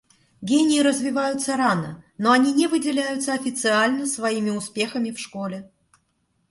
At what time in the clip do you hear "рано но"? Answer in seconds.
1.57-2.31